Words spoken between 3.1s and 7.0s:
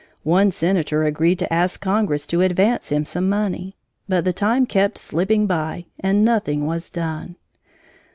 money. But the time kept slipping by, and nothing was